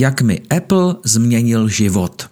[0.00, 2.28] Jak mi Apple změnil život.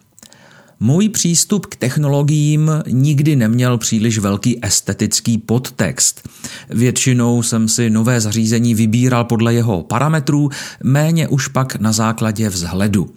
[0.81, 6.29] Můj přístup k technologiím nikdy neměl příliš velký estetický podtext.
[6.71, 10.51] Většinou jsem si nové zařízení vybíral podle jeho parametrů,
[10.83, 13.11] méně už pak na základě vzhledu.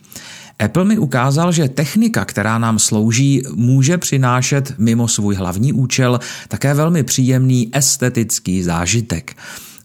[0.59, 6.73] Apple mi ukázal, že technika, která nám slouží, může přinášet mimo svůj hlavní účel také
[6.73, 9.35] velmi příjemný estetický zážitek.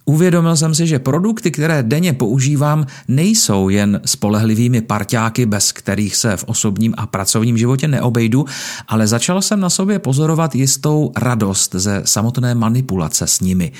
[0.06, 6.36] Uvědomil jsem si, že produkty, které denně používám, nejsou jen spolehlivými parťáky, bez kterých se
[6.36, 8.44] v osobním a pracovním životě neobejdu,
[8.88, 13.72] ale začal jsem na sobě pozorovat jistou radost ze samotné manipulace s nimi.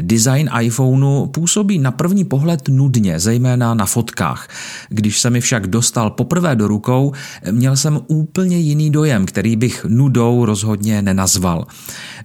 [0.00, 4.48] Design iPhoneu působí na první pohled nudně, zejména na fotkách.
[4.88, 7.12] Když se mi však dostal poprvé do rukou,
[7.50, 11.66] měl jsem úplně jiný dojem, který bych nudou rozhodně nenazval.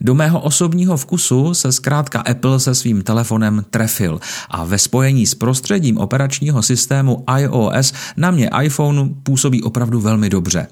[0.01, 3.30] Do mého osobního vkusu se zkrátka Apple se svým telefonem
[3.69, 10.29] trefil a ve spojení s prostředím operačního systému iOS na mě iPhone působí opravdu velmi
[10.29, 10.67] dobře.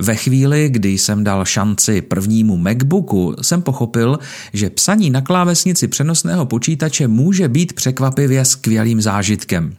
[0.00, 4.18] Ve chvíli, kdy jsem dal šanci prvnímu MacBooku, jsem pochopil,
[4.52, 9.76] že psaní na klávesnici přenosného počítače může být překvapivě skvělým zážitkem.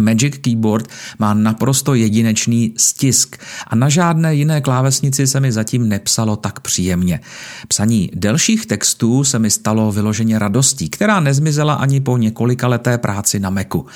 [0.00, 6.36] Magic Keyboard má naprosto jedinečný stisk a na žádné jiné klávesnici se mi zatím nepsalo
[6.36, 7.20] tak příjemně.
[7.68, 13.40] Psaní delších textů se mi stalo vyloženě radostí, která nezmizela ani po několika leté práci
[13.40, 13.86] na Macu.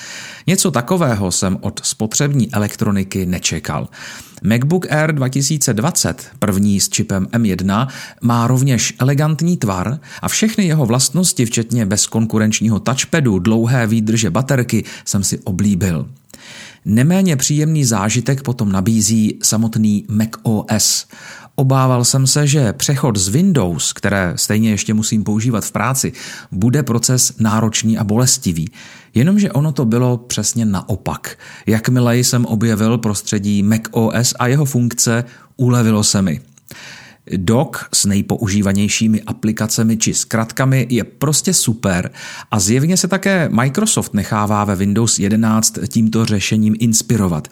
[0.46, 3.88] Něco takového jsem od spotřební elektroniky nečekal.
[4.42, 7.88] MacBook Air 2020, první s čipem M1,
[8.22, 15.24] má rovněž elegantní tvar a všechny jeho vlastnosti, včetně bezkonkurenčního touchpadu, dlouhé výdrže baterky, jsem
[15.24, 15.89] si oblíbil.
[16.84, 21.06] Neméně příjemný zážitek potom nabízí samotný Mac OS.
[21.54, 26.12] Obával jsem se, že přechod z Windows, které stejně ještě musím používat v práci,
[26.52, 28.70] bude proces náročný a bolestivý.
[29.14, 31.38] Jenomže ono to bylo přesně naopak.
[31.66, 35.24] Jakmile jsem objevil prostředí Mac OS a jeho funkce,
[35.56, 36.40] ulevilo se mi.
[37.36, 42.10] Doc s nejpoužívanějšími aplikacemi či zkratkami je prostě super
[42.50, 47.48] a zjevně se také Microsoft nechává ve Windows 11 tímto řešením inspirovat.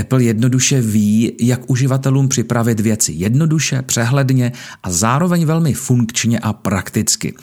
[0.00, 7.34] Apple jednoduše ví, jak uživatelům připravit věci jednoduše, přehledně a zároveň velmi funkčně a prakticky.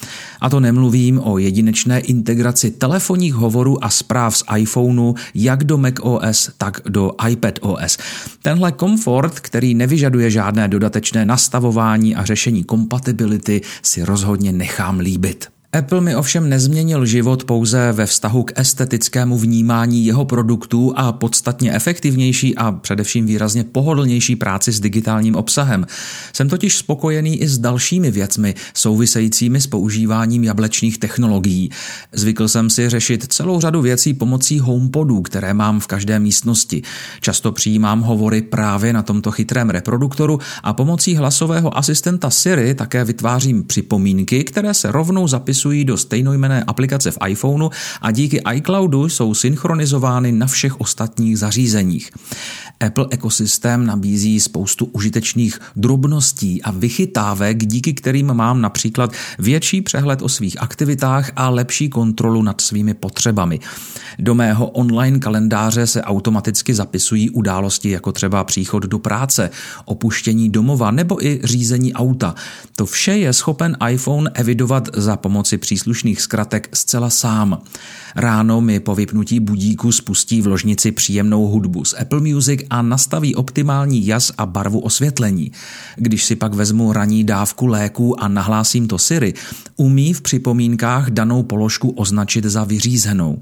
[0.41, 6.49] A to nemluvím o jedinečné integraci telefonních hovorů a zpráv z iPhoneu jak do macOS,
[6.57, 7.97] tak do iPadOS.
[8.41, 15.60] Tenhle komfort, který nevyžaduje žádné dodatečné nastavování a řešení kompatibility, si rozhodně nechám líbit.
[15.73, 21.73] Apple mi ovšem nezměnil život pouze ve vztahu k estetickému vnímání jeho produktů a podstatně
[21.73, 25.85] efektivnější a především výrazně pohodlnější práci s digitálním obsahem.
[26.33, 31.69] Jsem totiž spokojený i s dalšími věcmi souvisejícími s používáním jablečných technologií.
[32.11, 36.81] Zvykl jsem si řešit celou řadu věcí pomocí HomePodů, které mám v každé místnosti.
[37.21, 43.63] Často přijímám hovory právě na tomto chytrém reproduktoru a pomocí hlasového asistenta Siri také vytvářím
[43.63, 47.69] připomínky, které se rovnou zapisují zapisují do stejnojmené aplikace v iPhoneu
[48.01, 52.11] a díky iCloudu jsou synchronizovány na všech ostatních zařízeních.
[52.79, 60.29] Apple ekosystém nabízí spoustu užitečných drobností a vychytávek, díky kterým mám například větší přehled o
[60.29, 63.59] svých aktivitách a lepší kontrolu nad svými potřebami.
[64.19, 69.49] Do mého online kalendáře se automaticky zapisují události jako třeba příchod do práce,
[69.85, 72.35] opuštění domova nebo i řízení auta.
[72.75, 77.61] To vše je schopen iPhone evidovat za pomoci příslušných zkratek zcela sám.
[78.15, 83.35] Ráno mi po vypnutí budíku spustí v ložnici příjemnou hudbu z Apple Music a nastaví
[83.35, 85.51] optimální jas a barvu osvětlení.
[85.95, 89.33] Když si pak vezmu ranní dávku léků a nahlásím to Siri,
[89.75, 93.41] umí v připomínkách danou položku označit za vyřízenou.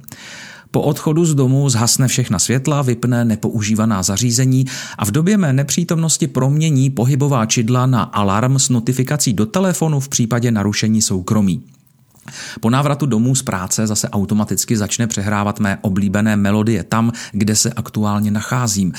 [0.71, 4.65] Po odchodu z domu zhasne všechna světla, vypne nepoužívaná zařízení
[4.97, 10.09] a v době mé nepřítomnosti promění pohybová čidla na alarm s notifikací do telefonu v
[10.09, 11.61] případě narušení soukromí.
[12.59, 17.73] Po návratu domů z práce zase automaticky začne přehrávat mé oblíbené melodie tam, kde se
[17.73, 18.93] aktuálně nacházím.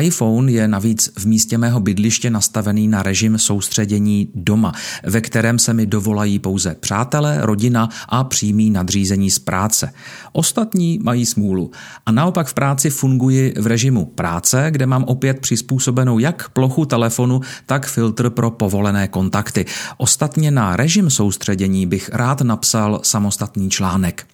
[0.00, 5.74] iPhone je navíc v místě mého bydliště nastavený na režim soustředění doma, ve kterém se
[5.74, 9.92] mi dovolají pouze přátelé, rodina a přímý nadřízení z práce.
[10.32, 11.70] Ostatní mají smůlu.
[12.06, 17.40] A naopak v práci funguji v režimu práce, kde mám opět přizpůsobenou jak plochu telefonu,
[17.66, 19.66] tak filtr pro povolené kontakty.
[19.96, 24.28] Ostatně na režim soustředění bych rád napsal samostatný článek.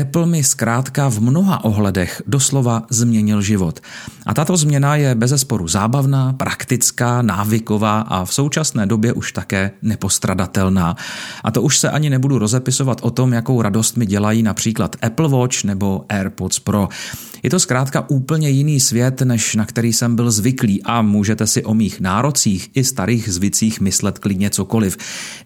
[0.00, 3.80] Apple mi zkrátka v mnoha ohledech doslova změnil život.
[4.26, 10.96] A tato změna je bezesporu zábavná, praktická, návyková a v současné době už také nepostradatelná.
[11.44, 15.28] A to už se ani nebudu rozepisovat o tom, jakou radost mi dělají například Apple
[15.28, 16.88] Watch nebo AirPods Pro.
[17.42, 21.64] Je to zkrátka úplně jiný svět, než na který jsem byl zvyklý a můžete si
[21.64, 24.96] o mých nárocích i starých zvicích myslet klidně cokoliv.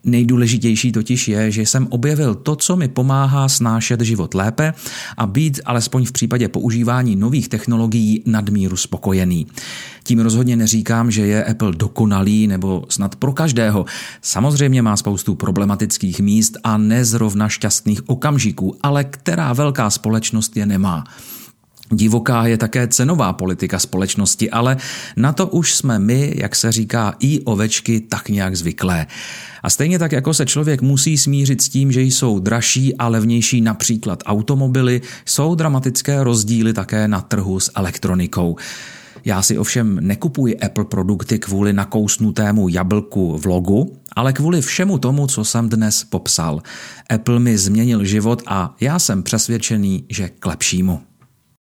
[0.04, 4.74] Nejdůležitější totiž je, že jsem objevil to, co mi pomáhá snášet život lépe
[5.16, 9.46] a být alespoň v případě používání nových technologií nadmíru spokojený.
[10.02, 13.84] Tím rozhodně neříkám, že je Apple dokonalý nebo snad pro každého.
[14.22, 21.04] Samozřejmě má spoustu problematických míst a nezrovna šťastných okamžiků, ale která velká společnost je nemá.
[21.92, 24.76] Divoká je také cenová politika společnosti, ale
[25.16, 29.06] na to už jsme my, jak se říká, i ovečky tak nějak zvyklé.
[29.62, 33.60] A stejně tak, jako se člověk musí smířit s tím, že jsou dražší a levnější
[33.60, 38.56] například automobily, jsou dramatické rozdíly také na trhu s elektronikou.
[39.24, 45.26] Já si ovšem nekupuji Apple produkty kvůli nakousnutému jablku v logu, ale kvůli všemu tomu,
[45.26, 46.62] co jsem dnes popsal.
[47.10, 51.09] Apple mi změnil život a já jsem přesvědčený, že k lepšímu.